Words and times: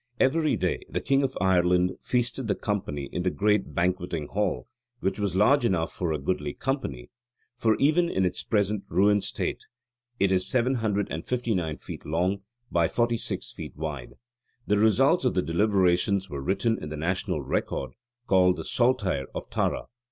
Every 0.19 0.55
day 0.55 0.81
the 0.89 0.99
king 0.99 1.21
of 1.21 1.37
Ireland 1.39 1.91
feasted 2.01 2.47
the 2.47 2.55
company 2.55 3.03
in 3.11 3.21
the 3.21 3.29
great 3.29 3.75
Banqueting 3.75 4.29
Hall, 4.29 4.67
which 4.99 5.19
was 5.19 5.35
large 5.35 5.63
enough 5.63 5.93
for 5.93 6.11
a 6.11 6.17
goodly 6.17 6.55
company: 6.55 7.11
for 7.55 7.75
even 7.75 8.09
in 8.09 8.25
its 8.25 8.41
present 8.41 8.83
ruined 8.89 9.23
state 9.23 9.67
it 10.19 10.31
is 10.31 10.47
759 10.49 11.77
feet 11.77 12.03
long 12.03 12.41
by 12.71 12.87
46 12.87 13.51
feet 13.51 13.75
wide. 13.77 14.15
The 14.65 14.79
results 14.79 15.23
of 15.23 15.35
the 15.35 15.43
deliberations 15.43 16.31
were 16.31 16.41
written 16.41 16.81
in 16.81 16.89
the 16.89 16.97
national 16.97 17.43
record 17.43 17.91
called 18.25 18.55
the 18.55 18.63
Saltair 18.63 19.27
of 19.35 19.51
Tara. 19.51 19.85